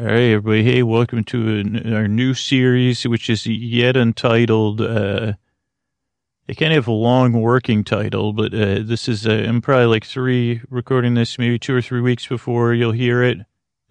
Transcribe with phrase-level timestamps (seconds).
[0.00, 0.62] All right, everybody.
[0.62, 4.80] Hey, welcome to our new series, which is yet untitled.
[4.80, 5.32] Uh,
[6.46, 9.86] it kind of have a long working title, but uh, this is, uh, I'm probably
[9.86, 13.38] like three, recording this maybe two or three weeks before you'll hear it.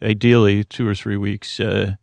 [0.01, 1.60] Ideally, two or three weeks.
[1.60, 1.96] Uh,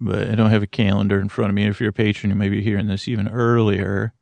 [0.00, 1.68] but I don't have a calendar in front of me.
[1.68, 4.14] If you're a patron, you may be hearing this even earlier.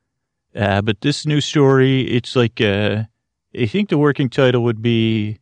[0.55, 3.05] Uh, but this new story, it's like, uh,
[3.59, 5.39] I think the working title would be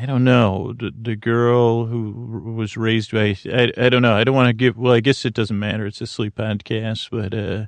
[0.00, 0.72] I don't know.
[0.72, 4.14] The, the girl who was raised by, I, I don't know.
[4.14, 5.84] I don't want to give, well, I guess it doesn't matter.
[5.84, 7.66] It's a sleep podcast, but, uh,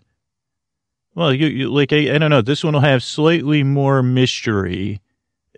[1.14, 2.40] well, you, you like, I, I don't know.
[2.40, 5.02] This one will have slightly more mystery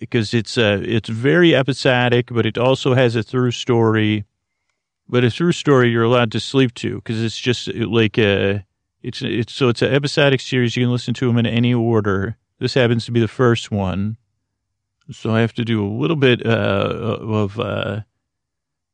[0.00, 4.24] because it's, uh, it's very episodic, but it also has a through story,
[5.08, 8.58] but a through story you're allowed to sleep to because it's just like, uh,
[9.02, 10.76] it's, it's, so it's an episodic series.
[10.76, 12.36] You can listen to them in any order.
[12.58, 14.16] This happens to be the first one.
[15.10, 18.00] So I have to do a little bit uh, of, uh,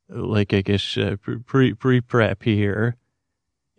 [0.08, 1.16] like I guess uh,
[1.46, 2.96] pre pre prep here,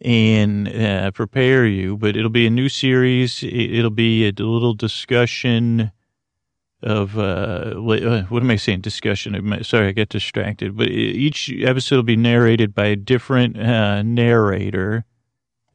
[0.01, 1.95] and uh, prepare you.
[1.95, 3.43] But it'll be a new series.
[3.43, 5.91] It'll be a little discussion
[6.81, 8.81] of uh, uh what am I saying?
[8.81, 9.63] Discussion.
[9.63, 10.75] Sorry, I get distracted.
[10.75, 15.05] But each episode will be narrated by a different uh, narrator.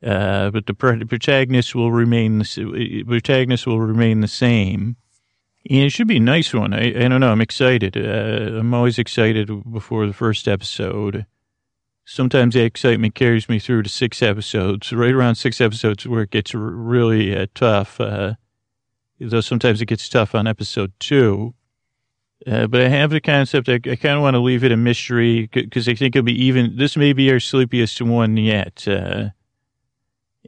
[0.03, 4.97] Uh, but the protagonist will remain the protagonist will remain the same.
[5.69, 6.73] It should be a nice one.
[6.73, 7.31] I, I don't know.
[7.31, 7.95] I'm excited.
[7.95, 11.27] Uh, I'm always excited before the first episode.
[12.07, 16.31] Sometimes the excitement carries me through to six episodes, right around six episodes where it
[16.31, 18.01] gets really uh, tough.
[18.01, 18.35] Uh,
[19.21, 21.53] though sometimes it gets tough on episode two.
[22.47, 23.69] Uh, but I have the concept.
[23.69, 26.45] I, I kind of want to leave it a mystery because I think it'll be
[26.45, 26.79] even.
[26.79, 29.31] This may be our sleepiest one yet, uh,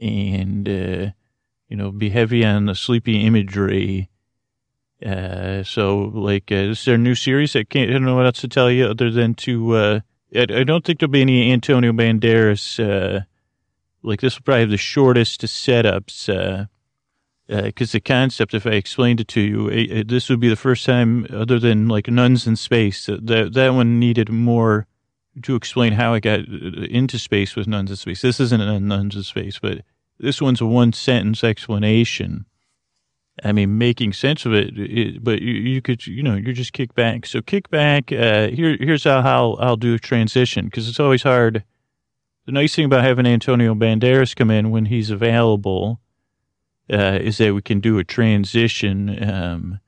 [0.01, 1.11] and uh,
[1.67, 4.09] you know, be heavy on the sleepy imagery
[5.05, 7.55] uh, so like, uh, is our new series.
[7.55, 9.99] I can't, I don't know what else to tell you other than to, uh,
[10.35, 13.21] I, I don't think there'll be any Antonio Banderas, uh,
[14.03, 16.65] like this will probably have the shortest setups, uh,
[17.47, 20.47] because uh, the concept, if I explained it to you, it, it, this would be
[20.47, 24.87] the first time, other than like nuns in space, that that one needed more
[25.43, 28.21] to explain how I got into space with nuns in space.
[28.21, 29.81] This isn't a nuns in space, but
[30.17, 32.45] this one's a one sentence explanation.
[33.43, 36.73] I mean, making sense of it, it but you, you, could, you know, you just
[36.73, 37.25] kick back.
[37.25, 38.11] So kick back.
[38.11, 41.63] Uh, here, here's how I'll, I'll do a transition because it's always hard.
[42.45, 46.01] The nice thing about having Antonio Banderas come in when he's available
[46.91, 49.23] uh, is that we can do a transition.
[49.23, 49.79] Um,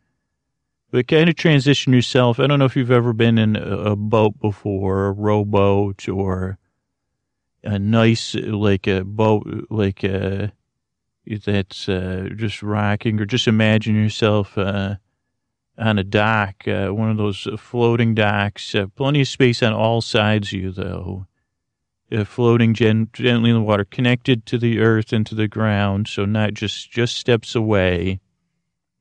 [0.92, 2.40] but kind of transition yourself.
[2.40, 6.60] I don't know if you've ever been in a, boat before, a rowboat, or
[7.64, 10.54] a nice like a boat, like a
[11.26, 14.96] that's uh, just rocking, or just imagine yourself uh,
[15.78, 18.76] on a dock, uh, one of those floating docks.
[18.76, 21.28] Uh, plenty of space on all sides of you, though.
[22.12, 26.08] Uh, floating gen- gently in the water, connected to the earth and to the ground,
[26.08, 28.20] so not just just steps away.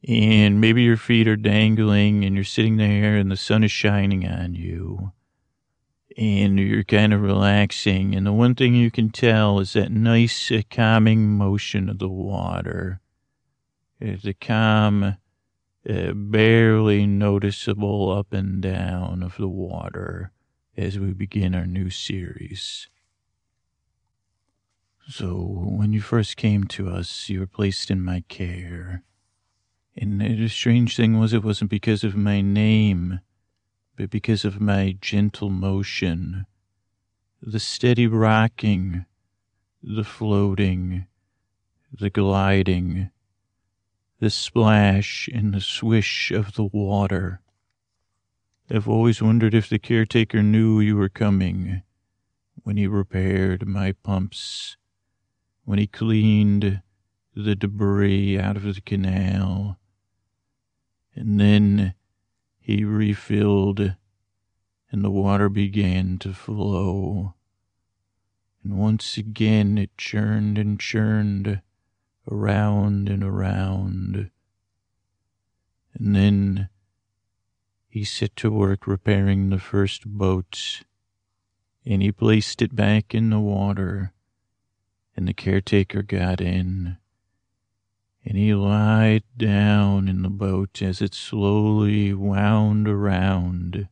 [0.08, 4.26] And maybe your feet are dangling, and you're sitting there, and the sun is shining
[4.26, 5.12] on you
[6.16, 8.14] and you're kind of relaxing.
[8.14, 12.08] And the one thing you can tell is that nice uh, calming motion of the
[12.08, 13.00] water.
[14.00, 15.16] It's a calm,
[15.88, 20.32] uh, barely noticeable up and down of the water
[20.76, 22.88] as we begin our new series.
[25.08, 29.02] So, when you first came to us, you were placed in my care.
[29.96, 33.20] And the strange thing was, it wasn't because of my name
[34.10, 36.46] because of my gentle motion,
[37.40, 39.04] the steady rocking,
[39.82, 41.06] the floating,
[41.92, 43.10] the gliding,
[44.20, 47.40] the splash and the swish of the water.
[48.70, 51.82] I've always wondered if the caretaker knew you were coming
[52.62, 54.76] when he repaired my pumps,
[55.64, 56.80] when he cleaned
[57.34, 59.78] the debris out of the canal,
[61.14, 61.94] and then
[62.62, 63.96] he refilled,
[64.90, 67.34] and the water began to flow.
[68.62, 71.60] And once again it churned and churned
[72.30, 74.30] around and around.
[75.94, 76.68] And then
[77.88, 80.82] he set to work repairing the first boat,
[81.84, 84.12] and he placed it back in the water,
[85.16, 86.96] and the caretaker got in
[88.24, 93.88] and he lied down in the boat as it slowly wound around.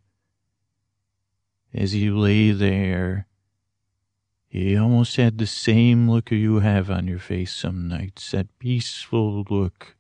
[1.75, 3.27] As he lay there,
[4.47, 9.45] he almost had the same look you have on your face some nights, that peaceful
[9.49, 9.97] look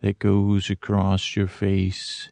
[0.00, 2.30] that goes across your face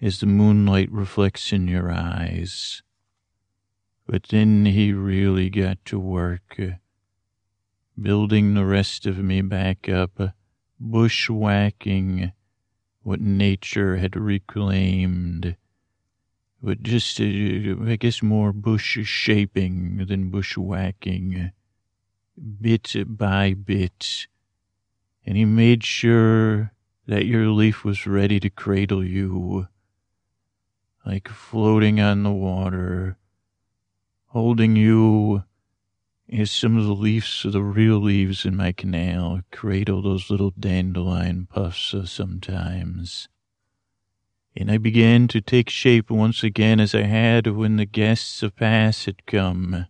[0.00, 2.82] as the moonlight reflects in your eyes.
[4.06, 6.60] But then he really got to work,
[8.02, 10.34] building the rest of me back up,
[10.80, 12.32] bushwhacking
[13.02, 15.56] what nature had reclaimed,
[16.62, 21.50] but just, uh, I guess, more bush shaping than bushwhacking,
[22.60, 24.26] bit by bit.
[25.24, 26.72] And he made sure
[27.06, 29.66] that your leaf was ready to cradle you,
[31.04, 33.16] like floating on the water,
[34.26, 35.42] holding you
[36.32, 41.46] as some of the leaves, the real leaves in my canal, cradle those little dandelion
[41.46, 43.28] puffs sometimes.
[44.56, 48.56] And I began to take shape once again as I had when the guests of
[48.56, 49.86] Pass had come.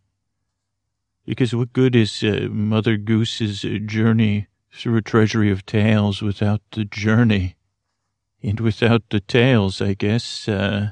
[1.24, 6.84] Because what good is uh, Mother Goose's journey through a treasury of tales without the
[6.84, 7.56] journey?
[8.42, 10.90] And without the tales, I guess, uh,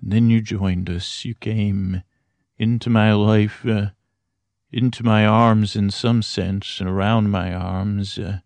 [0.00, 1.24] and then you joined us.
[1.24, 2.02] You came
[2.58, 3.86] into my life, uh,
[4.74, 8.38] into my arms in some sense, and around my arms, uh,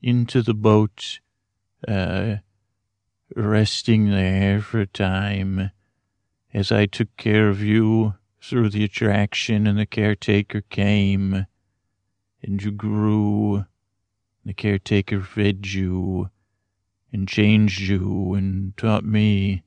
[0.00, 1.20] into the boat,
[1.86, 2.36] uh,
[3.36, 5.70] resting there for a time
[6.54, 11.46] as I took care of you through the attraction and the caretaker came
[12.42, 13.66] and you grew.
[14.46, 16.30] The caretaker fed you
[17.12, 19.62] and changed you and taught me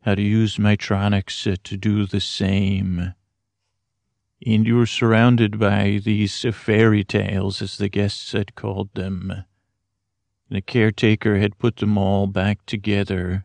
[0.00, 3.14] how to use my tronics uh, to do the same.
[4.44, 9.44] And you were surrounded by these fairy tales, as the guests had called them.
[10.50, 13.44] The caretaker had put them all back together.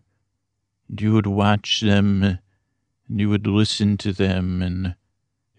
[0.89, 4.95] And you would watch them, and you would listen to them, and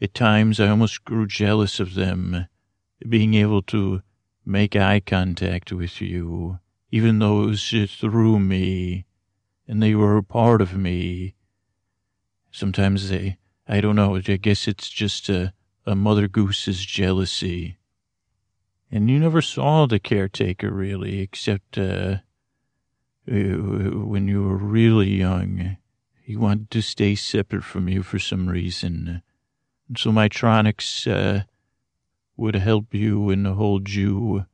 [0.01, 2.47] at times I almost grew jealous of them,
[3.09, 4.03] being able to
[4.45, 6.59] make eye contact with you,
[6.91, 9.07] even though it was through me,
[9.67, 11.35] and they were a part of me.
[12.51, 13.39] Sometimes they,
[13.69, 15.53] I don't know, I guess it's just a,
[15.87, 17.79] a mother goose's jealousy.
[18.91, 22.17] And you never saw the caretaker really, except uh,
[23.27, 25.77] when you were really young.
[26.23, 29.23] He wanted to stay separate from you for some reason.
[29.97, 31.45] So my tronics uh,
[32.37, 34.47] would help you and hold you,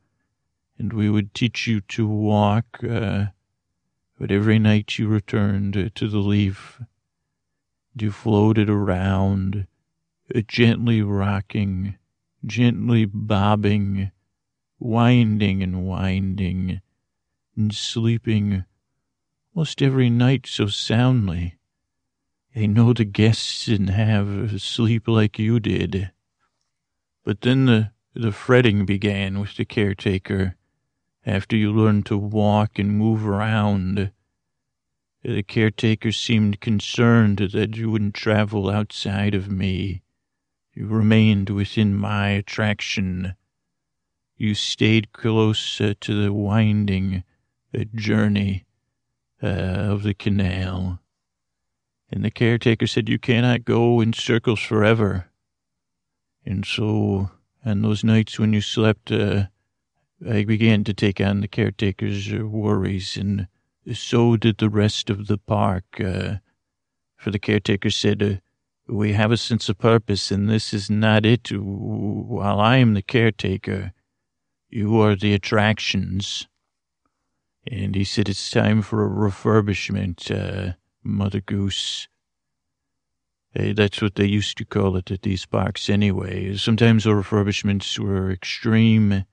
[0.78, 2.82] and we would teach you to walk.
[2.82, 3.26] Uh,
[4.18, 6.80] but every night you returned to the leaf.
[8.00, 9.66] You floated around,
[10.46, 11.96] gently rocking,
[12.46, 14.12] gently bobbing
[14.78, 16.80] winding and winding,
[17.56, 18.64] and sleeping
[19.54, 21.56] almost every night so soundly.
[22.54, 26.10] I know the guests didn't have sleep like you did.
[27.24, 30.56] But then the, the fretting began with the caretaker.
[31.26, 34.12] After you learned to walk and move around,
[35.22, 40.02] the caretaker seemed concerned that you wouldn't travel outside of me.
[40.74, 43.34] You remained within my attraction
[44.38, 47.24] you stayed close uh, to the winding
[47.76, 48.64] uh, journey
[49.42, 51.00] uh, of the canal.
[52.10, 55.26] And the caretaker said, You cannot go in circles forever.
[56.46, 57.30] And so,
[57.64, 59.46] on those nights when you slept, uh,
[60.26, 63.48] I began to take on the caretaker's uh, worries, and
[63.94, 65.84] so did the rest of the park.
[66.00, 66.36] Uh,
[67.16, 68.40] for the caretaker said,
[68.86, 71.50] We have a sense of purpose, and this is not it.
[71.50, 73.92] While I am the caretaker,
[74.68, 76.46] you are the attractions.
[77.66, 82.08] And he said, It's time for a refurbishment, uh, Mother Goose.
[83.52, 86.54] Hey, that's what they used to call it at these parks anyway.
[86.56, 89.24] Sometimes the refurbishments were extreme,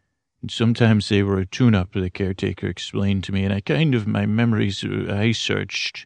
[0.49, 3.43] sometimes they were a tune up, the caretaker explained to me.
[3.43, 6.05] And I kind of, my memories, uh, I searched,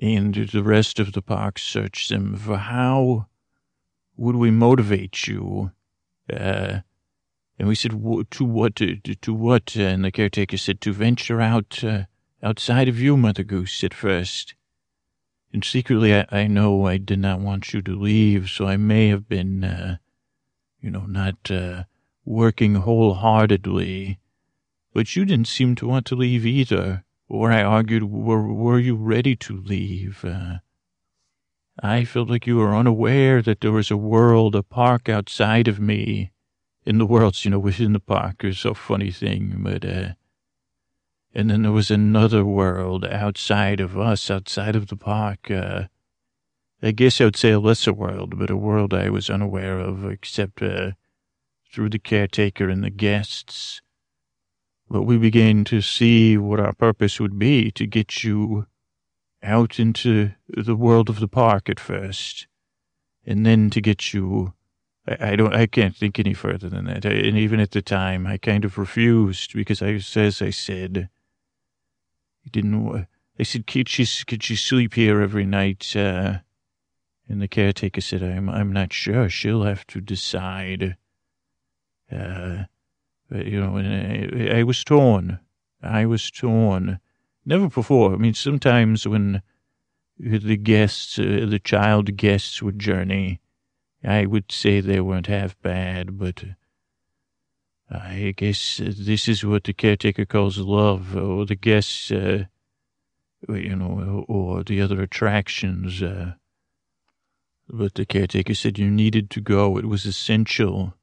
[0.00, 3.26] and the rest of the park searched them for how
[4.16, 5.72] would we motivate you?
[6.32, 6.80] Uh,
[7.58, 9.76] and we said, to what, to, to what?
[9.76, 12.04] And the caretaker said, to venture out, uh,
[12.42, 14.54] outside of you, Mother Goose, at first.
[15.52, 19.08] And secretly, I, I know I did not want you to leave, so I may
[19.08, 19.96] have been, uh,
[20.80, 21.84] you know, not, uh,
[22.24, 24.18] working wholeheartedly.
[24.92, 27.04] But you didn't seem to want to leave either.
[27.28, 30.24] Or I argued, were, were you ready to leave?
[30.24, 30.58] Uh,
[31.82, 35.80] I felt like you were unaware that there was a world, a park outside of
[35.80, 36.30] me
[36.86, 40.12] in the worlds, you know, within the park is a funny thing, but, uh,
[41.34, 45.84] and then there was another world outside of us, outside of the park, uh,
[46.82, 50.04] I guess I would say a lesser world, but a world I was unaware of,
[50.04, 50.92] except, uh,
[51.74, 53.82] through the caretaker and the guests.
[54.88, 58.66] But we began to see what our purpose would be to get you
[59.42, 62.46] out into the world of the park at first,
[63.26, 64.54] and then to get you.
[65.08, 65.54] I, I don't.
[65.54, 67.04] I can't think any further than that.
[67.04, 71.08] I, and even at the time, I kind of refused because I, as I said,
[72.42, 73.06] he didn't.
[73.38, 76.38] I said, "Could she, could she sleep here every night?" Uh,
[77.28, 79.28] and the caretaker said, "I'm, I'm not sure.
[79.28, 80.96] She'll have to decide."
[82.10, 82.64] Uh,
[83.30, 85.40] you know, and I, I was torn.
[85.82, 87.00] I was torn.
[87.44, 88.14] Never before.
[88.14, 89.42] I mean, sometimes when
[90.18, 93.40] the guests, uh, the child guests would journey,
[94.02, 96.44] I would say they weren't half bad, but
[97.90, 102.44] I guess this is what the caretaker calls love, or the guests, uh,
[103.48, 106.02] you know, or the other attractions.
[106.02, 106.34] Uh,
[107.68, 109.78] but the caretaker said you needed to go.
[109.78, 110.94] It was essential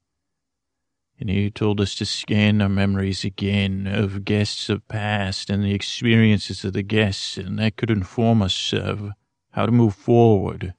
[1.21, 5.75] and he told us to scan our memories again of guests of past and the
[5.75, 9.11] experiences of the guests, and that could inform us of
[9.51, 10.73] how to move forward.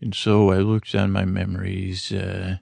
[0.00, 2.58] And so I looked on my memories uh,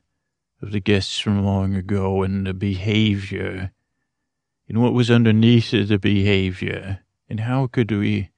[0.62, 3.72] of the guests from long ago and the behavior,
[4.66, 8.30] and what was underneath the behavior, and how could we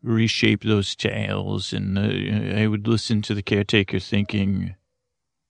[0.00, 1.72] reshape those tales.
[1.72, 4.76] And uh, I would listen to the caretaker thinking,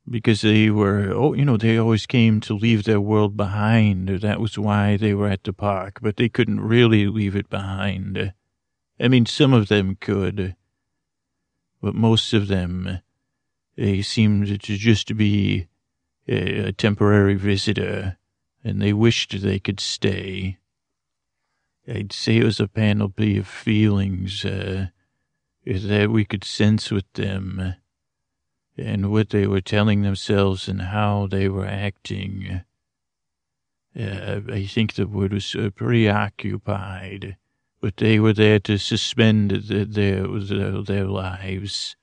[0.08, 4.08] because they were, oh, you know, they always came to leave their world behind.
[4.08, 8.32] That was why they were at the park, but they couldn't really leave it behind.
[8.98, 10.56] I mean, some of them could,
[11.80, 13.00] but most of them,
[13.76, 15.68] they seemed to just be
[16.28, 18.18] a, a temporary visitor,
[18.62, 20.58] and they wished they could stay.
[21.88, 24.88] I'd say it was a panoply of feelings uh,
[25.64, 27.74] that we could sense with them
[28.76, 32.62] and what they were telling themselves and how they were acting.
[33.98, 37.36] Uh, I think the word was uh, preoccupied,
[37.80, 41.96] but they were there to suspend the, their, their, their lives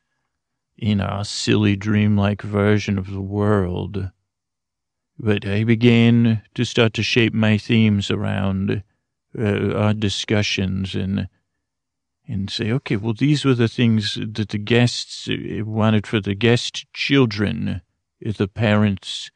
[0.78, 4.12] in our silly dreamlike version of the world.
[5.18, 8.84] But I began to start to shape my themes around
[9.38, 11.28] uh, our discussions and
[12.28, 16.36] and say, okay, well, these were the things that the guests uh, wanted for the
[16.36, 17.82] guest children,
[18.26, 19.32] uh, the parents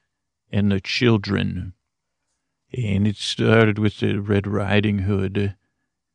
[0.52, 1.74] and the children.
[2.74, 5.56] And it started with the Red Riding Hood.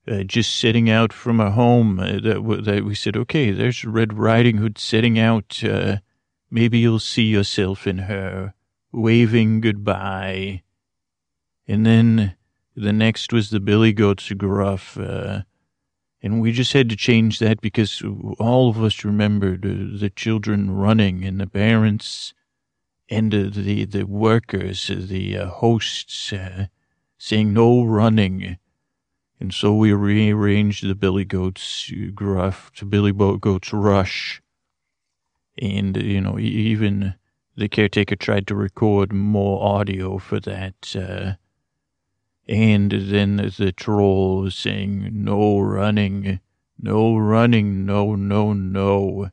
[0.09, 4.17] Uh, just setting out from a home uh, that, that we said, okay, there's Red
[4.17, 5.65] Riding Hood setting out.
[5.65, 5.97] Uh,
[6.49, 8.55] maybe you'll see yourself in her,
[8.93, 10.63] waving goodbye.
[11.67, 12.37] And then
[12.77, 15.43] the next was the Billy Goat's gruff, uh,
[16.27, 18.03] and we just had to change that because
[18.41, 22.35] all of us remembered uh, the children running and the parents
[23.09, 26.67] and uh, the, the workers, uh, the uh, hosts uh,
[27.17, 28.59] saying no running.
[29.39, 34.43] And so we rearranged the Billy Goats gruff to Billy Goats rush.
[35.63, 37.15] And, you know, even
[37.57, 41.37] the caretaker tried to record more audio for that.
[42.49, 46.41] And then the troll saying, no running,
[46.81, 49.31] no running, no, no, no.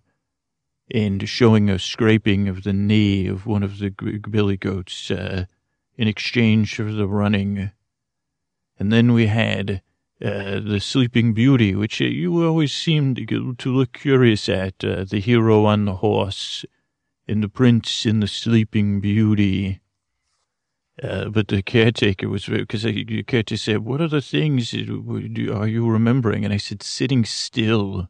[0.89, 5.45] And showing a scraping of the knee of one of the billy goats uh,
[5.95, 7.71] in exchange for the running.
[8.79, 9.81] And then we had
[10.23, 15.03] uh, the Sleeping Beauty, which uh, you always seemed to, to look curious at, uh,
[15.03, 16.65] the hero on the horse,
[17.27, 19.81] and the prince in the Sleeping Beauty.
[21.01, 25.89] Uh, but the caretaker was because the caretaker said, "What are the things are you
[25.89, 28.09] remembering?" And I said, "Sitting still,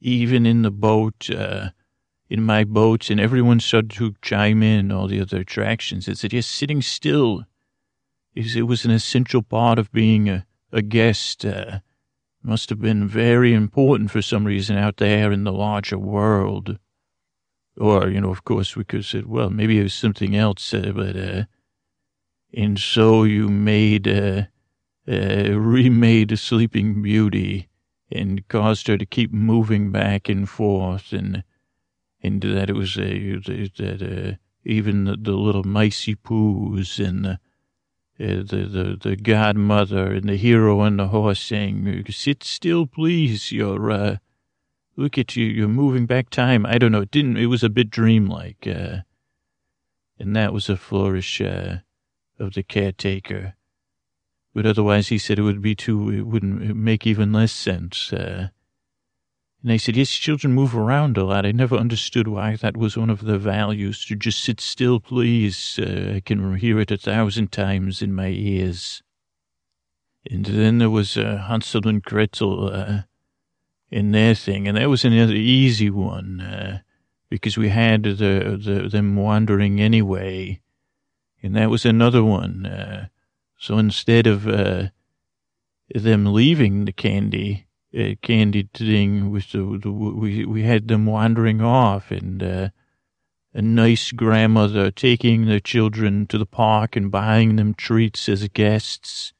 [0.00, 1.70] even in the boat, uh,
[2.28, 6.08] in my boat." And everyone started to chime in, all the other attractions.
[6.08, 7.44] I said, "Yes, sitting still."
[8.34, 11.44] is It was an essential part of being a, a guest.
[11.44, 11.80] Uh,
[12.42, 16.78] must have been very important for some reason out there in the larger world.
[17.76, 20.72] Or, you know, of course, we could have said, well, maybe it was something else,
[20.72, 21.44] uh, but uh,
[22.52, 24.42] and so you made, uh,
[25.10, 27.68] uh, remade Sleeping Beauty
[28.10, 31.44] and caused her to keep moving back and forth and,
[32.22, 37.38] and that it was, that, uh, even the, the little micey poos and the,
[38.20, 43.52] uh, the, the, the godmother and the hero and the horse saying, sit still, please.
[43.52, 44.16] You're, uh,
[44.96, 45.46] look at you.
[45.46, 46.66] You're moving back time.
[46.66, 47.02] I don't know.
[47.02, 48.66] It didn't, it was a bit dreamlike.
[48.66, 48.98] Uh,
[50.18, 51.76] and that was a flourish, uh,
[52.38, 53.54] of the caretaker.
[54.54, 58.12] But otherwise, he said it would be too, it wouldn't make even less sense.
[58.12, 58.48] Uh,
[59.62, 61.44] and I said, yes, children move around a lot.
[61.44, 65.78] I never understood why that was one of the values, to just sit still, please.
[65.78, 69.02] Uh, I can hear it a thousand times in my ears.
[70.30, 72.72] And then there was uh, Hansel and Gretel.
[72.72, 73.02] Uh,
[73.90, 76.80] in their thing, and that was another easy one uh,
[77.30, 80.60] because we had the, the them wandering anyway,
[81.42, 82.66] and that was another one.
[82.66, 83.06] Uh,
[83.58, 84.88] so instead of uh,
[85.94, 87.66] them leaving the candy
[87.98, 92.68] uh, candy thing, the, we we had them wandering off, and uh,
[93.54, 99.32] a nice grandmother taking the children to the park and buying them treats as guests,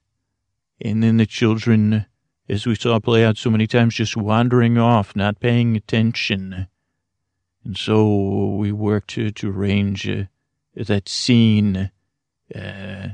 [0.81, 2.07] and then the children
[2.49, 6.67] as we saw play out so many times, just wandering off, not paying attention.
[7.65, 10.25] And so we worked to, to arrange uh,
[10.87, 11.91] that scene
[12.55, 13.09] uh,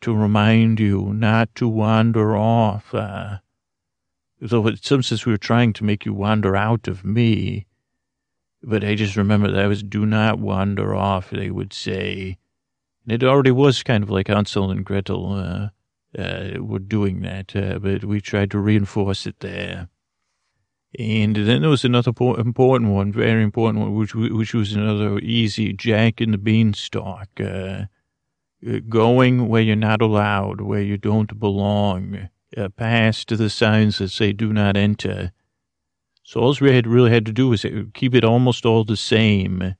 [0.00, 2.94] to remind you not to wander off.
[2.94, 3.38] Uh,
[4.46, 7.66] so in some sense, we were trying to make you wander out of me.
[8.62, 12.38] But I just remember that I was do not wander off, they would say.
[13.04, 15.32] And it already was kind of like Hansel and Gretel.
[15.32, 15.68] Uh,
[16.18, 19.88] uh, were doing that, uh, but we tried to reinforce it there.
[20.98, 25.72] And then there was another important one, very important one, which which was another easy
[25.72, 27.28] Jack and the Beanstalk.
[27.38, 27.84] Uh,
[28.66, 34.10] uh, going where you're not allowed, where you don't belong, uh, past the signs that
[34.10, 35.32] say "Do not enter."
[36.22, 39.76] So all we had really had to do was keep it almost all the same,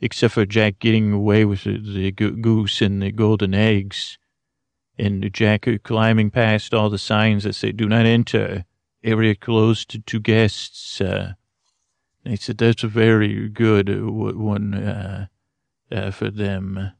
[0.00, 4.18] except for Jack getting away with the, the goose and the golden eggs
[4.98, 8.64] and Jack climbing past all the signs that say, do not enter,
[9.02, 11.00] area closed to guests.
[11.00, 11.34] Uh,
[12.24, 15.26] they said that's a very good uh, one uh,
[15.90, 16.92] uh, for them.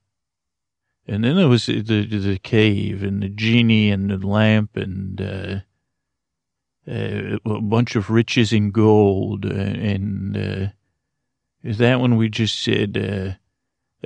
[1.06, 5.60] And then there was the, the cave and the genie and the lamp and uh,
[6.90, 9.44] uh, a bunch of riches in gold.
[9.46, 10.72] and
[11.64, 13.38] that one we just said,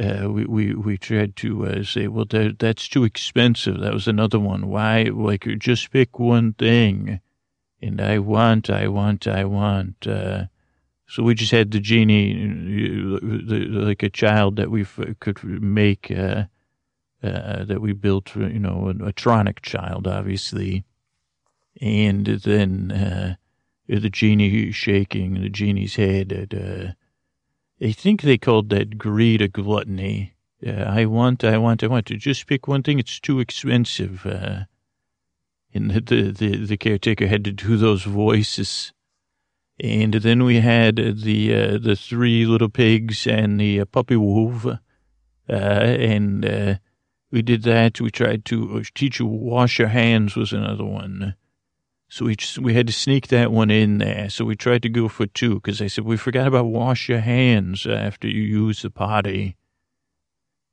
[0.01, 3.79] uh, we, we, we tried to uh, say, well, that, that's too expensive.
[3.81, 4.69] That was another one.
[4.69, 7.21] Why, like, just pick one thing.
[7.83, 10.07] And I want, I want, I want.
[10.07, 10.45] Uh,
[11.07, 14.87] so we just had the genie, like a child that we
[15.19, 16.45] could make, uh,
[17.23, 20.85] uh, that we built, you know, a, tronic child, obviously.
[21.81, 23.35] And then uh,
[23.89, 26.95] the genie shaking the genie's head at
[27.85, 30.35] I think they called that greed a gluttony.
[30.65, 33.01] Uh, I want, I want, I want to just pick one thing.
[33.01, 34.25] It's too expensive.
[35.75, 38.93] Uh, and the, the, the caretaker had to do those voices.
[39.81, 44.67] And then we had the, uh, the three little pigs and the uh, puppy wolf.
[44.67, 44.79] Uh,
[45.49, 46.75] and, uh,
[47.33, 48.01] we did that.
[48.01, 51.35] We tried to teach you wash your hands was another one.
[52.09, 54.29] So we just, we had to sneak that one in there.
[54.29, 57.21] So we tried to go for two because I said, we forgot about wash your
[57.21, 59.57] hands after you use the potty.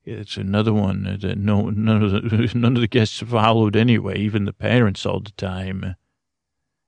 [0.09, 4.45] It's another one that no, none of the, none of the guests followed anyway, even
[4.45, 5.95] the parents all the time.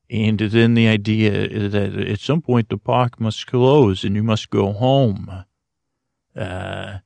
[0.09, 4.49] And then the idea that at some point the park must close and you must
[4.49, 5.45] go home.
[6.35, 6.97] Uh,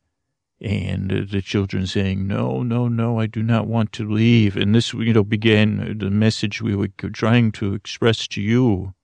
[0.62, 4.56] and the children saying, no, no, no, I do not want to leave.
[4.56, 8.96] And this, you know, began the message we were trying to express to you,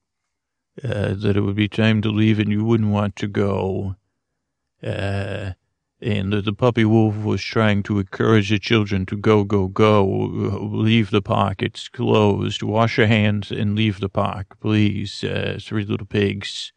[0.84, 3.98] uh, that it would be time to leave and you wouldn't want to go.
[4.82, 5.52] Uh,
[6.02, 10.04] and the, the puppy wolf was trying to encourage the children to go, go, go,
[10.06, 11.62] leave the park.
[11.62, 12.64] It's closed.
[12.64, 15.24] Wash your hands and leave the park, please.
[15.24, 16.74] Uh, three little pigs.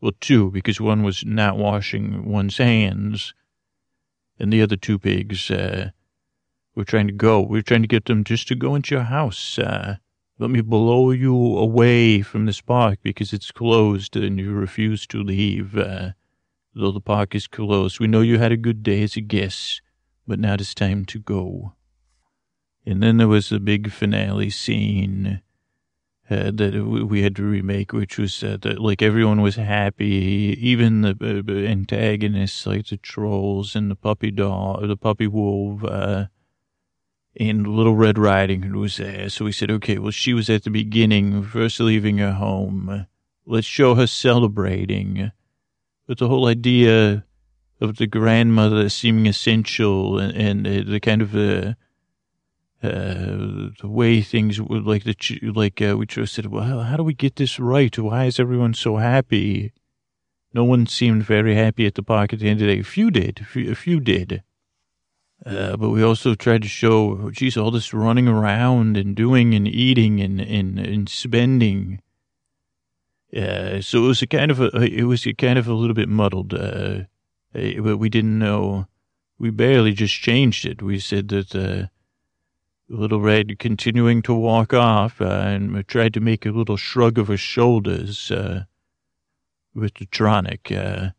[0.00, 3.34] Well, two, because one was not washing one's hands
[4.38, 5.90] and the other two pigs, uh,
[6.74, 7.40] we're trying to go.
[7.40, 9.58] We're trying to get them just to go into your house.
[9.58, 9.96] Uh,
[10.38, 15.22] let me blow you away from this park because it's closed and you refuse to
[15.22, 15.76] leave.
[15.76, 16.10] Uh,
[16.74, 19.80] though the park is closed, we know you had a good day as a guest,
[20.26, 21.74] but now it's time to go.
[22.86, 25.40] And then there was a big finale scene
[26.30, 31.02] uh, that we had to remake, which was uh, that like everyone was happy, even
[31.02, 36.26] the uh, antagonists like the trolls and the puppy dog, the puppy wolf, uh,
[37.36, 39.28] and Little Red Riding Hood was there.
[39.28, 43.06] So we said, okay, well she was at the beginning, first leaving her home.
[43.46, 45.30] Let's show her celebrating.
[46.06, 47.24] But the whole idea
[47.80, 51.74] of the grandmother seeming essential and, and the kind of uh,
[52.82, 55.16] uh, the way things were like the
[55.54, 57.98] like uh, we just said, well, how do we get this right?
[57.98, 59.72] Why is everyone so happy?
[60.52, 62.80] No one seemed very happy at the park at the end of the day.
[62.80, 64.42] A few did, a few, a few did.
[65.44, 69.66] Uh, but we also tried to show, geez, all this running around and doing and
[69.66, 72.00] eating and and, and spending.
[73.34, 76.08] Uh, so it was a kind of a, it was kind of a little bit
[76.08, 76.54] muddled.
[76.54, 77.00] Uh,
[77.52, 78.86] but we didn't know.
[79.38, 80.82] We barely just changed it.
[80.82, 81.86] We said that uh,
[82.88, 87.28] Little Red continuing to walk off uh, and tried to make a little shrug of
[87.28, 88.64] her shoulders uh,
[89.74, 90.70] with the tronic.
[90.70, 91.10] Uh,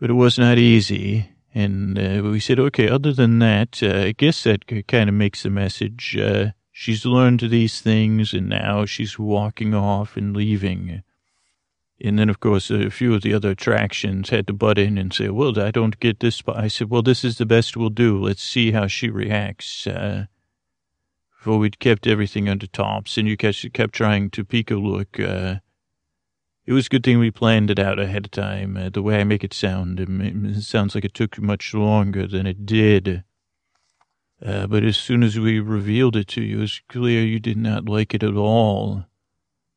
[0.00, 1.28] but it was not easy.
[1.54, 5.42] And uh, we said, okay, other than that, uh, I guess that kind of makes
[5.42, 6.16] the message.
[6.72, 11.02] She's learned these things and now she's walking off and leaving.
[12.04, 15.12] And then, of course, a few of the other attractions had to butt in and
[15.12, 16.42] say, well, I don't get this.
[16.48, 18.20] I said, well, this is the best we'll do.
[18.20, 19.86] Let's see how she reacts.
[19.86, 20.26] Uh,
[21.42, 25.18] before we'd kept everything under tops and you kept, trying to peek a look.
[25.18, 25.56] Uh,
[26.64, 28.76] it was a good thing we planned it out ahead of time.
[28.76, 32.46] Uh, the way I make it sound, it, sounds like it took much longer than
[32.46, 33.24] it did.
[34.44, 37.56] Uh, but as soon as we revealed it to you, it was clear you did
[37.56, 39.04] not like it at all.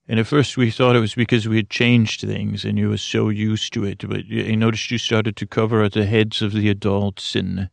[0.07, 2.97] And at first we thought it was because we had changed things and you were
[2.97, 4.07] so used to it.
[4.07, 7.69] But I noticed you started to cover the heads of the adults and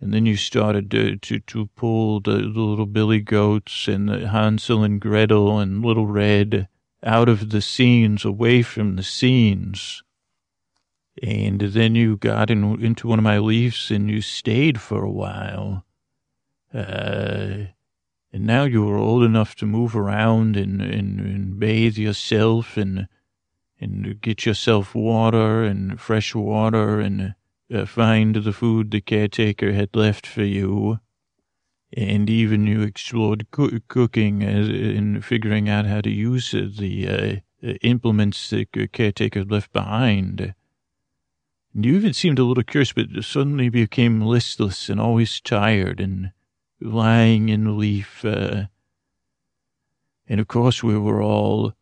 [0.00, 4.82] and then you started to, to, to pull the, the little billy goats and Hansel
[4.82, 6.66] and Gretel and Little Red
[7.04, 10.02] out of the scenes, away from the scenes.
[11.20, 15.10] And then you got in, into one of my leaves and you stayed for a
[15.10, 15.84] while.
[16.72, 17.66] Uh,
[18.32, 23.08] and now you are old enough to move around and, and, and bathe yourself and
[23.82, 27.34] and get yourself water and fresh water and
[27.74, 31.00] uh, find the food the caretaker had left for you.
[31.94, 38.50] And even you explored co- cooking and figuring out how to use the uh, implements
[38.50, 40.54] the caretaker left behind.
[41.74, 46.32] And you even seemed a little curious, but suddenly became listless and always tired and
[46.80, 48.24] lying in leaf.
[48.24, 48.64] Uh,
[50.28, 51.72] and of course, we were all,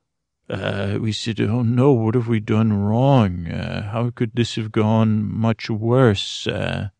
[0.48, 3.48] uh, we said, oh no, what have we done wrong?
[3.48, 6.46] Uh, how could this have gone much worse?
[6.46, 6.90] Uh,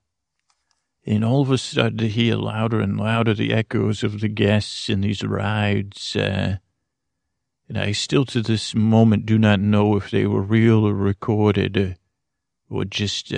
[1.07, 4.89] and all of us started to hear louder and louder the echoes of the guests
[4.89, 6.17] in these rides.
[6.17, 6.57] Uh,
[7.69, 11.97] and I still to this moment do not know if they were real or recorded
[12.71, 13.33] uh, or just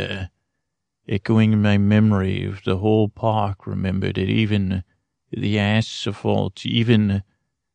[1.09, 4.85] echoing in my memory of the whole park, remembered it, even
[5.31, 7.23] the asphalt, even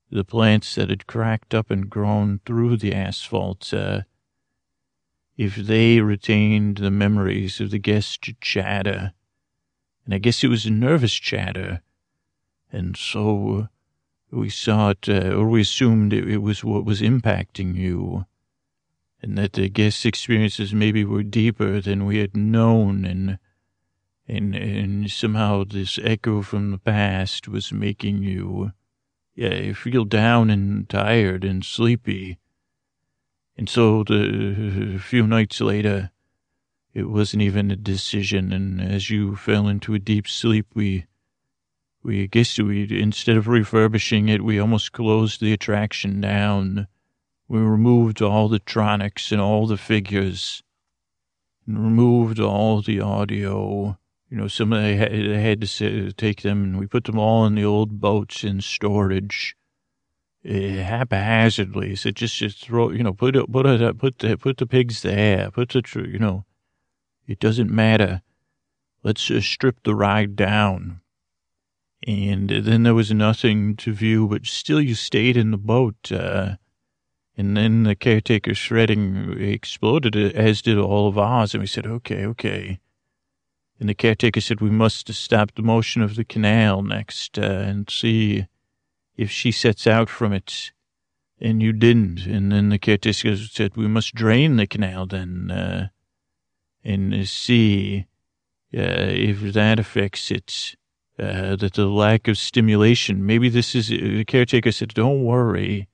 [0.09, 4.01] the plants that had cracked up and grown through the asphalt, uh,
[5.35, 9.13] if they retained the memories of the guest chatter.
[10.05, 11.81] And I guess it was a nervous chatter.
[12.71, 13.67] And so
[14.31, 18.25] we saw it, uh, or we assumed it, it was what was impacting you
[19.21, 23.39] and that the guest experiences maybe were deeper than we had known and
[24.27, 28.71] and and somehow this echo from the past was making you
[29.35, 32.37] yeah feel down and tired and sleepy.
[33.57, 36.11] And so the a few nights later
[36.93, 41.05] it wasn't even a decision and as you fell into a deep sleep we
[42.03, 46.87] we guess we instead of refurbishing it we almost closed the attraction down
[47.47, 50.63] we removed all the tronics and all the figures
[51.65, 53.97] and removed all the audio.
[54.29, 57.45] You know, some of they had, had to take them and we put them all
[57.45, 59.55] in the old boats in storage.
[60.47, 64.57] Uh, haphazardly, so just just throw, you know, put it, put it, put the put
[64.57, 66.45] the pigs there, put the, you know,
[67.27, 68.21] it doesn't matter.
[69.03, 71.01] Let's just strip the ride down.
[72.05, 76.11] And then there was nothing to view, but still you stayed in the boat.
[76.11, 76.55] Uh,
[77.37, 81.53] and then the caretaker's shredding exploded, as did all of ours.
[81.53, 82.79] And we said, okay, okay.
[83.79, 87.87] And the caretaker said, we must stop the motion of the canal next uh, and
[87.87, 88.47] see
[89.15, 90.71] if she sets out from it.
[91.39, 92.25] And you didn't.
[92.25, 95.89] And then the caretaker said, we must drain the canal then uh,
[96.83, 98.07] and see
[98.75, 100.75] uh, if that affects it.
[101.19, 105.87] Uh, that the lack of stimulation, maybe this is, the caretaker said, don't worry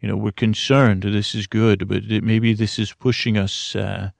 [0.00, 4.10] you know, we're concerned this is good, but it, maybe this is pushing us uh,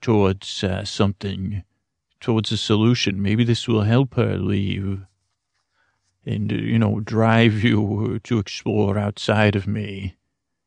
[0.00, 1.64] towards uh, something,
[2.20, 3.22] towards a solution.
[3.22, 5.00] Maybe this will help her leave
[6.24, 10.16] and, uh, you know, drive you to explore outside of me,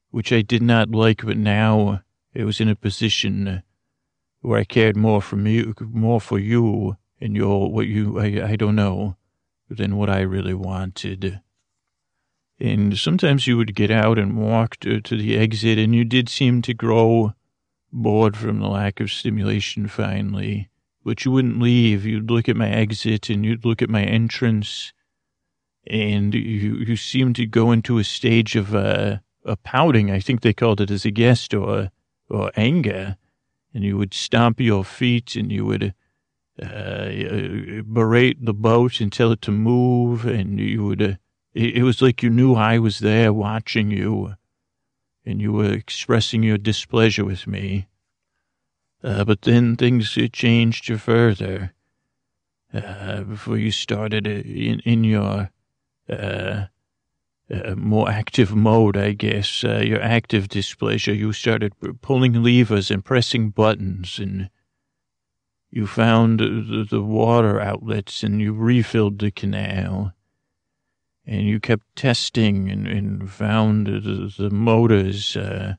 [0.09, 2.01] which I did not like, but now
[2.33, 3.63] it was in a position
[4.41, 8.55] where I cared more for you, more for you and your, what you, I, I
[8.55, 9.15] don't know,
[9.69, 11.41] than what I really wanted.
[12.59, 16.29] And sometimes you would get out and walk to, to the exit, and you did
[16.29, 17.33] seem to grow
[17.91, 20.69] bored from the lack of stimulation finally.
[21.03, 22.05] But you wouldn't leave.
[22.05, 24.93] You'd look at my exit and you'd look at my entrance,
[25.85, 30.09] and you you seemed to go into a stage of uh, a pouting.
[30.09, 31.91] I think they called it as a guest or
[32.29, 33.17] or anger,
[33.73, 35.93] and you would stomp your feet and you would
[36.59, 37.09] uh,
[37.85, 41.01] berate the boat and tell it to move, and you would.
[41.01, 41.13] Uh,
[41.55, 44.35] it, was like you knew I was there watching you,
[45.25, 47.87] and you were expressing your displeasure with me.
[49.03, 51.73] Uh, but then things changed further.
[52.73, 55.49] Uh, before you started in, in your
[56.09, 56.65] uh,
[57.49, 63.05] uh, more active mode, I guess, uh, your active displeasure, you started pulling levers and
[63.05, 64.49] pressing buttons, and
[65.69, 70.14] you found the, the water outlets and you refilled the canal.
[71.27, 75.75] And you kept testing and, and found the, the motors uh,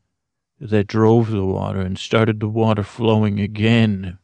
[0.61, 4.19] that drove the water and started the water flowing again.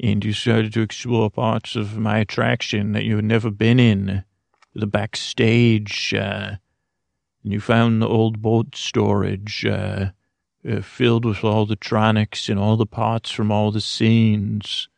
[0.00, 4.24] And you started to explore parts of my attraction that you had never been in
[4.74, 6.56] the backstage, uh,
[7.42, 10.10] and you found the old boat storage uh,
[10.68, 14.88] uh, filled with all the tronics and all the parts from all the scenes.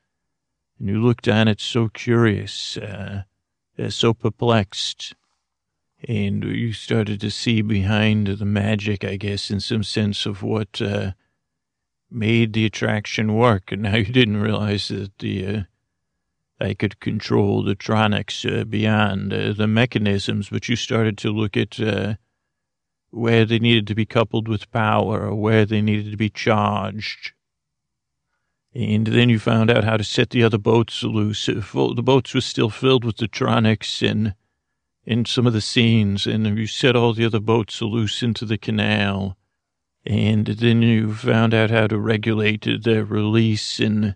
[0.79, 3.23] And you looked on it so curious, uh,
[3.89, 5.15] so perplexed.
[6.07, 10.81] And you started to see behind the magic, I guess, in some sense of what
[10.81, 11.13] uh,
[12.11, 13.73] made the attraction work.
[13.73, 15.67] And now you didn't realize that the
[16.61, 21.57] I could control the tronics uh, beyond uh, the mechanisms, but you started to look
[21.57, 22.15] at uh,
[23.11, 27.33] where they needed to be coupled with power or where they needed to be charged.
[28.79, 31.47] And then you found out how to set the other boats loose.
[31.47, 34.37] The boats were still filled with the tronics and
[35.05, 38.57] in some of the scenes, and you set all the other boats loose into the
[38.57, 39.37] canal.
[40.07, 44.15] And then you found out how to regulate their release and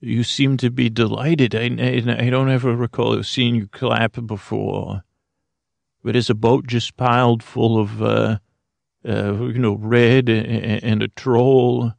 [0.00, 1.54] you seem to be delighted.
[1.54, 5.02] I, I, I don't ever recall seeing you clap before.
[6.02, 8.38] But as a boat just piled full of, uh,
[9.06, 11.92] uh, you know, red and, and a troll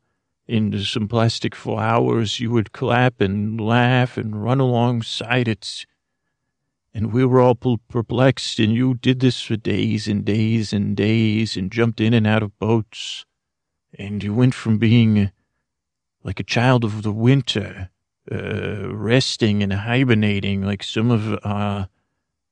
[0.52, 5.86] into some plastic flowers, you would clap and laugh and run alongside it.
[6.94, 11.56] And we were all perplexed, and you did this for days and days and days
[11.56, 13.26] and jumped in and out of boats.
[13.98, 15.32] And you went from being
[16.22, 17.90] like a child of the winter,
[18.30, 21.88] uh, resting and hibernating like some of our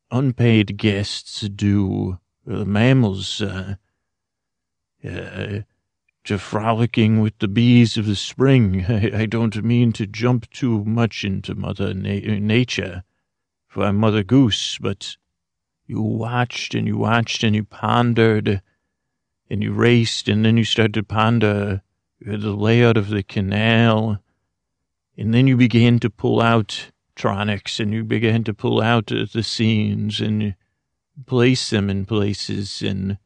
[0.10, 2.18] unpaid guests do,
[2.50, 3.76] uh, mammals, uh,
[5.04, 5.60] uh,
[6.30, 8.86] to frolicking with the bees of the spring.
[8.88, 13.04] I, I, don't mean to jump too much into Mother na- Nature
[13.68, 15.18] for I'm Mother Goose, but
[15.88, 18.62] you watched and you watched and you pondered
[19.50, 21.82] and you raced and then you started to ponder
[22.22, 24.20] the layout of the canal.
[25.18, 29.26] And then you began to pull out tronics and you began to pull out uh,
[29.34, 30.54] the scenes and
[31.26, 32.84] place them in places.
[32.84, 33.18] And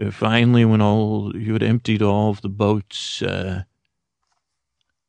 [0.00, 3.62] Uh, finally, when all you had emptied all of the boats, uh,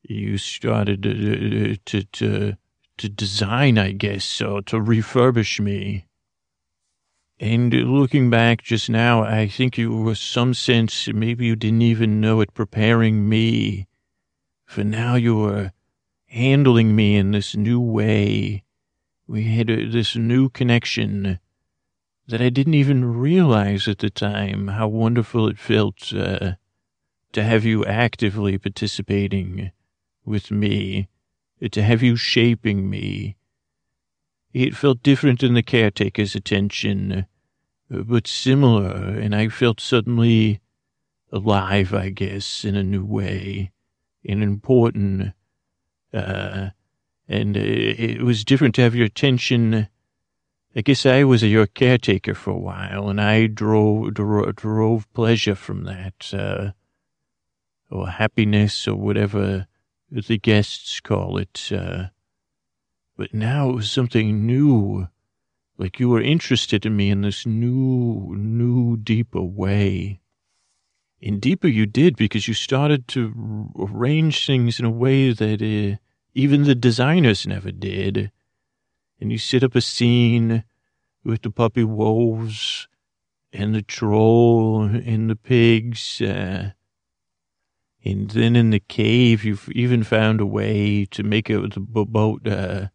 [0.02, 2.58] you started to, to, to,
[2.98, 6.06] to design, I guess, or to refurbish me.
[7.40, 12.20] And looking back just now, I think you were some sense, maybe you didn't even
[12.20, 13.88] know it, preparing me.
[14.66, 15.72] For now you were
[16.26, 18.64] handling me in this new way.
[19.28, 21.40] We had a, this new connection
[22.30, 26.54] that I didn't even realize at the time how wonderful it felt uh,
[27.34, 29.72] to have you actively participating
[30.26, 31.10] with me,
[31.72, 33.36] to have you shaping me
[34.54, 37.26] it felt different in the caretaker's attention,
[37.90, 40.60] but similar, and I felt suddenly
[41.32, 43.72] alive, I guess, in a new way,
[44.28, 45.34] and important.
[46.12, 46.70] Uh,
[47.28, 49.88] and it was different to have your attention.
[50.76, 55.56] I guess I was your caretaker for a while, and I drove drove, drove pleasure
[55.56, 56.72] from that, uh,
[57.90, 59.66] or happiness, or whatever
[60.12, 61.72] the guests call it.
[61.72, 62.10] Uh,
[63.18, 65.08] but now it was something new.
[65.78, 70.20] Like you were interested in me in this new, new, deeper way.
[71.22, 75.98] And deeper you did because you started to arrange things in a way that uh,
[76.34, 78.32] even the designers never did.
[79.20, 80.64] And you set up a scene
[81.24, 82.88] with the puppy wolves
[83.52, 86.22] and the troll and the pigs.
[86.22, 86.72] Uh,
[88.04, 92.48] and then in the cave, you've even found a way to make it the boat
[92.48, 92.88] uh,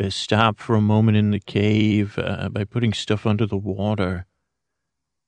[0.00, 4.26] uh, stop for a moment in the cave uh, by putting stuff under the water.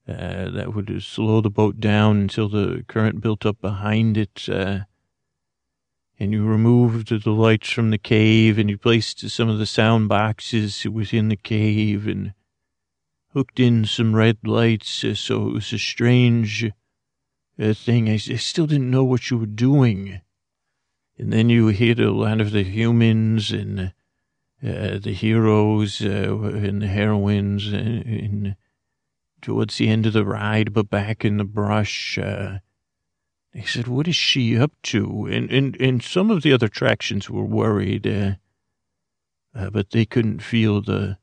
[0.09, 4.49] Uh, that would slow the boat down until the current built up behind it.
[6.20, 9.66] Uh, and you removed the lights from the cave and you placed some of the
[9.66, 12.33] sound boxes within the cave and
[13.33, 15.04] hooked in some red lights.
[15.04, 16.64] Uh, so it was a strange
[17.61, 18.09] uh, thing.
[18.09, 20.20] I, I still didn't know what you were doing
[21.18, 23.92] And then you hit a lot of the humans and
[24.61, 28.57] uh, the heroes uh, and the heroines in, in,
[29.40, 32.18] towards the end of the ride, but back in the brush.
[32.18, 32.59] Uh,
[33.53, 37.31] they said, "What is she up to?" And and and some of the other attractions
[37.31, 38.35] were worried, uh,
[39.55, 41.19] uh, but they couldn't feel the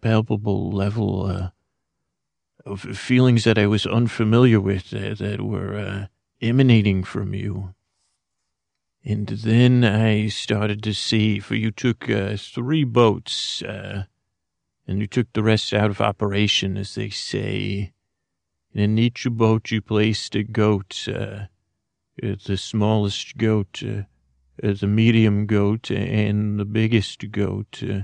[0.00, 1.50] palpable level uh,
[2.66, 6.06] of feelings that I was unfamiliar with uh, that were uh,
[6.40, 7.74] emanating from you.
[9.04, 12.04] And then I started to see, for you took
[12.36, 14.06] three boats, and
[14.86, 17.92] you took the rest out of operation, as they say.
[18.74, 21.46] And in each boat you placed a goat, uh,
[22.20, 24.02] the smallest goat, uh,
[24.60, 27.82] the medium goat, and the biggest goat.
[27.82, 28.02] Uh,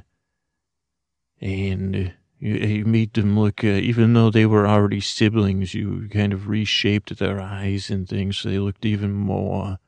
[1.40, 6.08] and uh, you, you made them look, uh, even though they were already siblings, you
[6.10, 9.78] kind of reshaped their eyes and things so they looked even more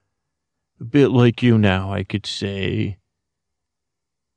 [0.81, 2.99] a bit like you now, I could say.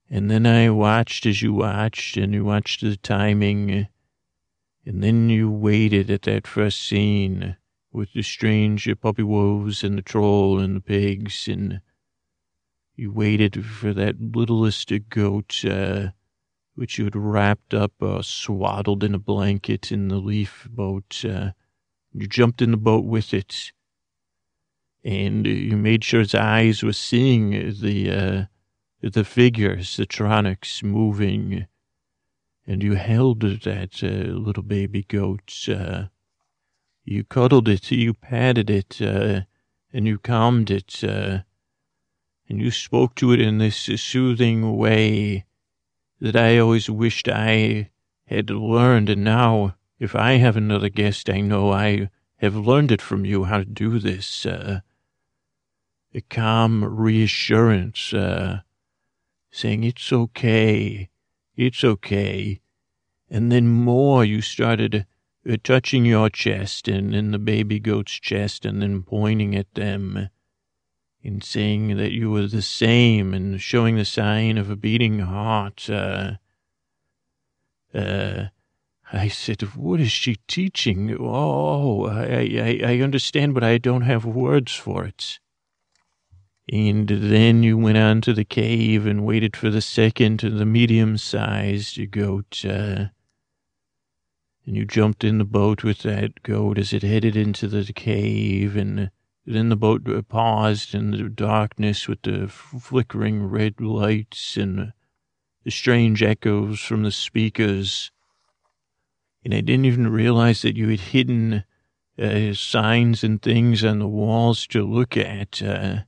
[0.09, 3.87] And then I watched as you watched, and you watched the timing,
[4.89, 7.55] and then you waited at that first scene
[7.91, 11.79] with the strange puppy wolves and the troll and the pigs, and
[12.95, 16.07] you waited for that littlest goat, uh,
[16.73, 21.23] which you had wrapped up, uh, swaddled in a blanket in the leaf boat.
[21.23, 21.51] Uh,
[22.11, 23.71] you jumped in the boat with it
[25.03, 28.45] and you made sure his eyes were seeing the uh,
[29.07, 31.67] the figures, the tronics moving,
[32.69, 35.67] and you held that uh, little baby goat.
[35.67, 36.03] Uh,
[37.03, 39.41] you cuddled it, you patted it, uh,
[39.91, 41.39] and you calmed it, uh,
[42.47, 45.45] and you spoke to it in this soothing way
[46.21, 47.89] that I always wished I
[48.27, 53.01] had learned, and now, if I have another guest, I know I have learned it
[53.01, 54.45] from you how to do this.
[54.45, 54.81] Uh,
[56.13, 58.59] a calm reassurance, uh,
[59.49, 61.08] saying, It's okay,
[61.59, 62.61] it's okay.
[63.29, 65.05] And then more, you started
[65.47, 70.29] uh, touching your chest and then the baby goat's chest and then pointing at them
[71.21, 75.89] and saying that you were the same and showing the sign of a beating heart.
[75.89, 76.35] Uh,
[77.93, 78.45] uh,
[79.11, 81.17] I said, what is she teaching?
[81.19, 85.39] Oh, I, I, I understand, but I don't have words for it.
[86.71, 91.17] And then you went on to the cave and waited for the second, the medium
[91.17, 92.63] sized goat.
[92.63, 93.05] Uh,
[94.65, 98.75] and you jumped in the boat with that goat as it headed into the cave.
[98.75, 99.09] And
[99.47, 104.93] then the boat paused in the darkness with the flickering red lights and
[105.63, 108.11] the strange echoes from the speakers.
[109.43, 111.63] And I didn't even realize that you had hidden
[112.21, 115.63] uh, signs and things on the walls to look at.
[115.63, 116.01] Uh,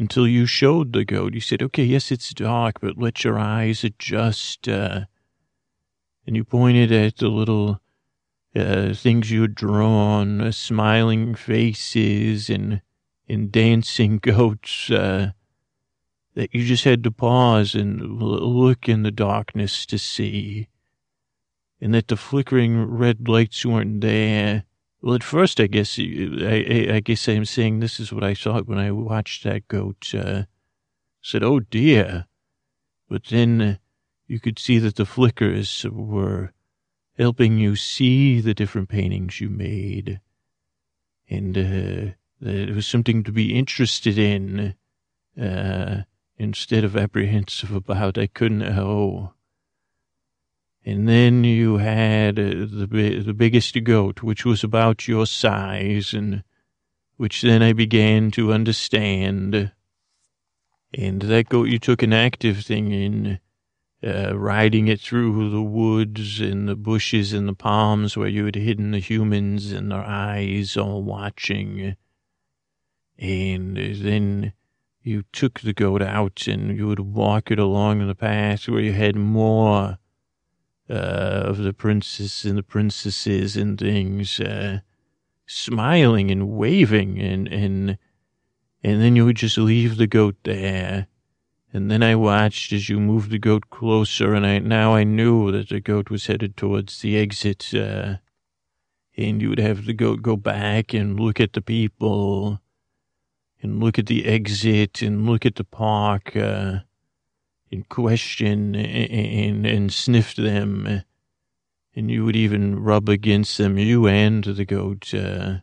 [0.00, 1.34] until you showed the goat.
[1.34, 4.66] You said, okay, yes, it's dark, but let your eyes adjust.
[4.66, 5.02] Uh,
[6.26, 7.82] and you pointed at the little
[8.56, 12.80] uh, things you had drawn, uh, smiling faces and,
[13.28, 15.32] and dancing goats, uh,
[16.34, 20.68] that you just had to pause and look in the darkness to see.
[21.78, 24.64] And that the flickering red lights weren't there
[25.02, 28.68] well, at first, I guess I, I, guess I'm saying this is what I thought
[28.68, 30.14] when I watched that goat.
[30.14, 30.44] Uh,
[31.22, 32.26] said, "Oh dear,"
[33.08, 33.76] but then uh,
[34.26, 36.52] you could see that the flickers were
[37.18, 40.20] helping you see the different paintings you made,
[41.28, 44.74] and uh, that it was something to be interested in
[45.40, 46.02] uh,
[46.36, 48.18] instead of apprehensive about.
[48.18, 48.62] I couldn't.
[48.62, 49.32] Oh,
[50.84, 56.42] and then you had uh, the the biggest goat, which was about your size, and
[57.16, 59.72] which then I began to understand.
[60.92, 63.38] And that goat you took an active thing in,
[64.02, 68.56] uh, riding it through the woods and the bushes and the palms where you had
[68.56, 71.94] hidden the humans and their eyes all watching.
[73.18, 74.54] And then
[75.02, 78.92] you took the goat out and you would walk it along the path where you
[78.92, 79.96] had more uh,
[80.90, 84.80] of the princess and the princesses and things, uh,
[85.46, 87.98] smiling and waving and, and,
[88.82, 91.06] and then you would just leave the goat there.
[91.72, 95.52] And then I watched as you moved the goat closer and I, now I knew
[95.52, 98.16] that the goat was headed towards the exit, uh,
[99.16, 102.60] and you would have the goat go back and look at the people
[103.62, 106.80] and look at the exit and look at the park, uh,
[107.70, 111.02] and question and, and sniffed them.
[111.94, 115.60] And you would even rub against them, you and the goat, uh,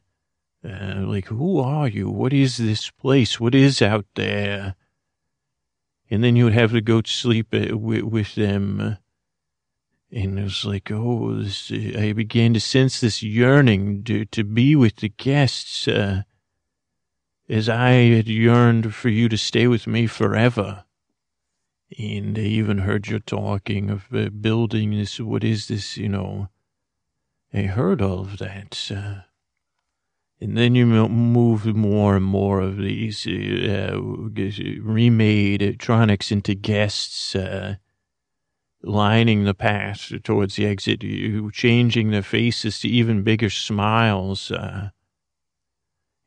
[0.63, 2.09] Uh, like, who are you?
[2.09, 3.39] What is this place?
[3.39, 4.75] What is out there?
[6.09, 8.97] And then you would have the goats sleep uh, with, with them.
[10.11, 14.75] And it was like, oh, this, I began to sense this yearning to, to be
[14.75, 16.23] with the guests, uh,
[17.47, 20.85] as I had yearned for you to stay with me forever.
[21.97, 26.49] And I even heard you talking of uh, building this, what is this, you know,
[27.53, 28.91] I heard all of that.
[28.93, 29.21] Uh,
[30.39, 37.75] and then you move more and more of these uh, remade electronics into guests, uh,
[38.83, 44.89] lining the path towards the exit, you changing their faces to even bigger smiles, uh,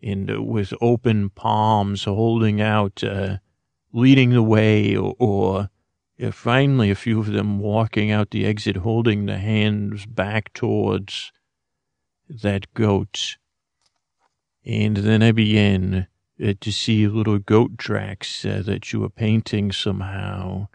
[0.03, 3.37] and uh, with open palms holding out, uh,
[3.93, 5.71] leading the way, or, or
[6.33, 11.33] finally a few of them walking out the exit holding the hands back towards
[12.29, 13.37] that goat
[14.65, 16.07] and then I began
[16.43, 20.69] uh, to see little goat tracks uh, that you were painting somehow,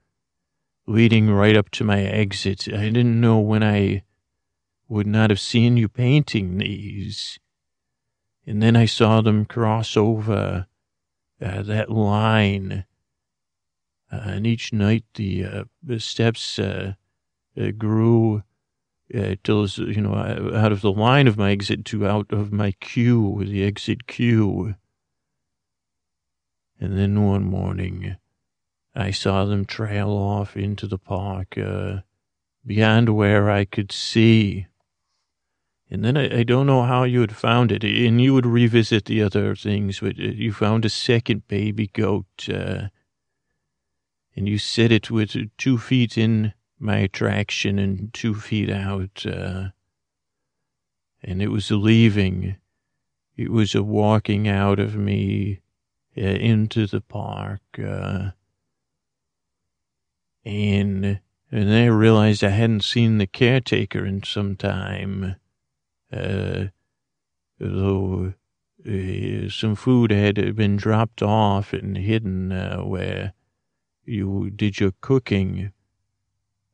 [0.87, 2.67] leading right up to my exit.
[2.67, 4.03] I didn't know when I
[4.87, 7.39] would not have seen you painting these.
[8.45, 10.67] And then I saw them cross over
[11.41, 12.85] uh, that line.
[14.15, 16.93] Uh, and each night the, uh, the steps uh,
[17.77, 18.43] grew
[19.43, 20.15] till you know
[20.55, 24.75] out of the line of my exit to out of my queue, the exit queue.
[26.79, 28.17] And then one morning,
[28.95, 31.99] I saw them trail off into the park uh,
[32.65, 34.67] beyond where I could see.
[35.89, 39.05] And then I, I, don't know how you had found it, and you would revisit
[39.05, 42.87] the other things, but you found a second baby goat, uh,
[44.35, 49.25] and you set it with two feet in my attraction and two feet out.
[49.25, 49.69] Uh,
[51.23, 52.57] and it was leaving.
[53.37, 55.61] It was a walking out of me
[56.17, 57.61] uh, into the park.
[57.77, 58.31] Uh,
[60.43, 61.19] and
[61.51, 65.35] and then I realized I hadn't seen the caretaker in some time.
[66.11, 66.65] Uh,
[67.59, 68.33] though
[68.87, 73.33] uh, some food had been dropped off and hidden uh, where
[74.05, 75.71] you did your cooking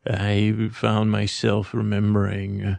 [0.06, 2.78] I found myself remembering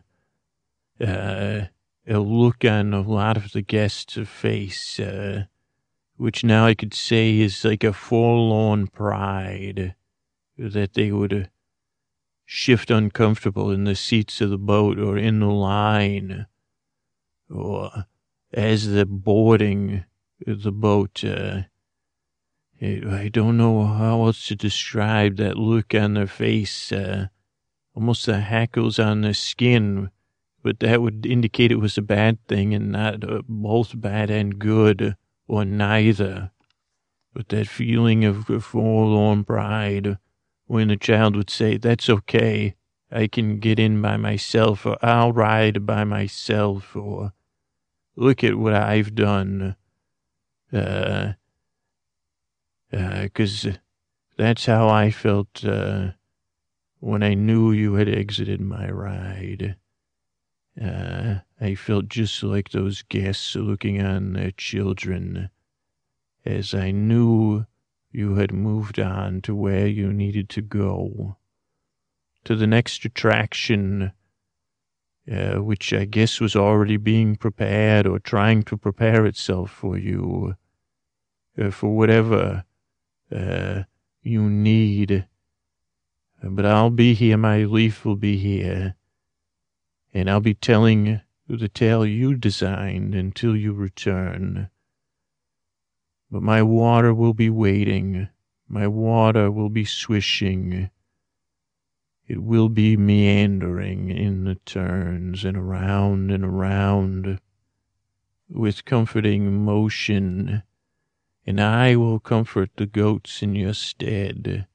[1.01, 1.67] uh,
[2.07, 5.45] a look on a lot of the guests' face, uh,
[6.17, 9.95] which now I could say is like a forlorn pride
[10.59, 11.45] that they would uh,
[12.45, 16.47] shift uncomfortable in the seats of the boat or in the line
[17.49, 18.07] or
[18.53, 20.05] as they're boarding
[20.45, 21.23] the boat.
[21.23, 21.63] Uh,
[22.83, 27.29] I don't know how else to describe that look on their face, uh,
[27.95, 30.11] almost the hackles on their skin,
[30.65, 34.59] but that would indicate it was a bad thing and not uh, both bad and
[34.59, 35.17] good,
[35.47, 36.51] or neither.
[37.33, 40.19] But that feeling of forlorn pride
[40.67, 42.75] when a child would say, That's okay,
[43.13, 47.33] I can get in by myself, or I'll ride by myself, or
[48.17, 49.77] Look at what I've done.
[50.73, 51.33] Uh,
[52.93, 53.73] because uh,
[54.37, 56.11] that's how I felt uh,
[57.01, 59.77] when I knew you had exited my ride.
[60.81, 65.51] Uh, I felt just like those guests looking on their children
[66.45, 67.67] as I knew
[68.11, 71.37] you had moved on to where you needed to go,
[72.45, 74.13] to the next attraction,
[75.31, 80.57] uh, which I guess was already being prepared or trying to prepare itself for you,
[81.59, 82.65] uh, for whatever
[83.33, 83.85] uh,
[84.23, 85.27] you need.
[86.43, 88.97] But I'll be here, my leaf will be here,
[90.13, 94.69] and I'll be telling the tale you designed until you return.
[96.31, 98.29] But my water will be waiting,
[98.69, 100.91] my water will be swishing.
[102.27, 107.39] It will be meandering in the turns and around and around
[108.49, 110.63] with comforting motion
[111.47, 114.67] and I will comfort the goats in your stead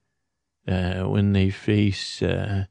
[0.68, 2.65] uh, when they face uh,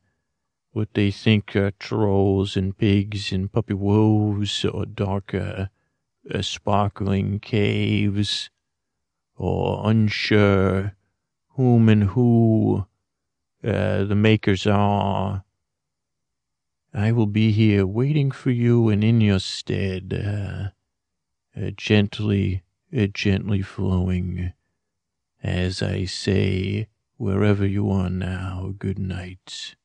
[0.73, 5.71] what they think are trolls and pigs and puppy wolves or darker
[6.33, 8.51] uh, sparkling caves
[9.37, 10.95] or unsure
[11.51, 12.87] whom and who
[13.65, 15.45] uh, the makers are.
[16.93, 20.69] I will be here waiting for you and in your stead, uh,
[21.59, 22.63] uh, gently
[23.13, 24.53] gently flowing
[25.43, 26.89] as I say,
[27.19, 29.77] wherever you are now, good night.